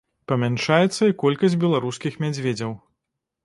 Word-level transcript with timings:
Памяншаецца 0.29 1.03
і 1.11 1.17
колькасць 1.25 1.59
беларускіх 1.67 2.19
мядзведзяў. 2.25 2.77